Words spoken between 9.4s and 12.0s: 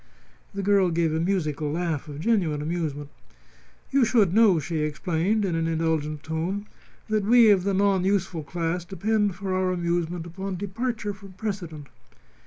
our amusement upon departure from precedent.